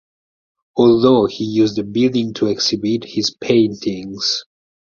Although 0.77 1.27
he 1.27 1.43
used 1.43 1.75
the 1.75 1.83
building 1.83 2.33
to 2.33 2.47
exhibit 2.47 3.03
his 3.03 3.35
paintings. 3.39 4.45